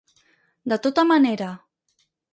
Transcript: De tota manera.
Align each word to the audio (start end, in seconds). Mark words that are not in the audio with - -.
De 0.73 0.79
tota 0.87 1.05
manera. 1.11 1.51